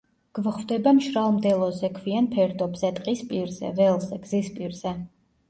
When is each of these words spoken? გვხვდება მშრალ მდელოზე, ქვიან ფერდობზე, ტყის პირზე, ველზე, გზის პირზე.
გვხვდება 0.37 0.93
მშრალ 0.99 1.29
მდელოზე, 1.35 1.89
ქვიან 1.97 2.31
ფერდობზე, 2.31 2.91
ტყის 2.97 3.23
პირზე, 3.35 3.71
ველზე, 3.83 4.21
გზის 4.27 4.53
პირზე. 4.59 4.97